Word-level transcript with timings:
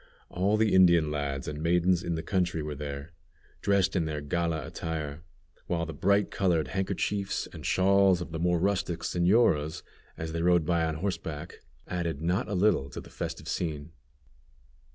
All 0.29 0.57
the 0.57 0.73
Indian 0.73 1.11
lads 1.11 1.47
and 1.47 1.61
maidens 1.61 2.01
in 2.01 2.15
the 2.15 2.23
country 2.23 2.63
were 2.63 2.73
there, 2.73 3.11
dressed 3.61 3.95
in 3.95 4.05
their 4.05 4.19
gala 4.19 4.65
attire, 4.65 5.21
while 5.67 5.85
the 5.85 5.93
bright 5.93 6.31
colored 6.31 6.69
handkerchiefs 6.69 7.47
and 7.53 7.63
shawls 7.63 8.19
of 8.19 8.31
the 8.31 8.39
more 8.39 8.57
rustic 8.57 9.01
señoras, 9.01 9.83
as 10.17 10.31
they 10.31 10.41
rode 10.41 10.65
by 10.65 10.83
on 10.85 10.95
horseback, 10.95 11.59
added 11.87 12.19
not 12.19 12.47
a 12.47 12.55
little 12.55 12.89
to 12.89 12.99
the 12.99 13.11
festive 13.11 13.47
scene. 13.47 13.91